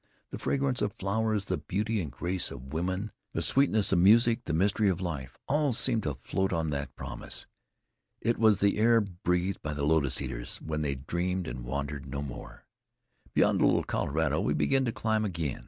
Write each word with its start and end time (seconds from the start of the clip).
The 0.31 0.39
fragrance 0.39 0.81
of 0.81 0.93
flowers, 0.93 1.45
the 1.45 1.59
beauty 1.59 2.01
and 2.01 2.11
grace 2.11 2.49
of 2.49 2.73
women, 2.73 3.11
the 3.33 3.41
sweetness 3.43 3.91
of 3.91 3.99
music, 3.99 4.45
the 4.45 4.51
mystery 4.53 4.89
of 4.89 4.99
life 4.99 5.37
all 5.47 5.73
seemed 5.73 6.01
to 6.01 6.15
float 6.15 6.51
on 6.51 6.71
that 6.71 6.95
promise. 6.95 7.45
It 8.19 8.39
was 8.39 8.61
the 8.61 8.79
air 8.79 8.99
breathed 9.01 9.61
by 9.61 9.75
the 9.75 9.85
lotus 9.85 10.19
eaters, 10.19 10.57
when 10.59 10.81
they 10.81 10.95
dreamed, 10.95 11.47
and 11.47 11.63
wandered 11.63 12.07
no 12.07 12.23
more. 12.23 12.65
Beyond 13.35 13.59
the 13.61 13.67
Little 13.67 13.83
Colorado, 13.83 14.41
we 14.41 14.55
began 14.55 14.85
to 14.85 14.91
climb 14.91 15.23
again. 15.23 15.59